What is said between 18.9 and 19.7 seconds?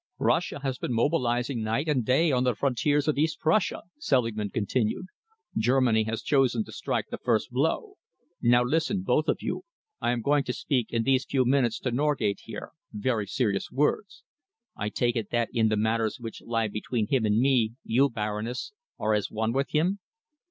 are as one with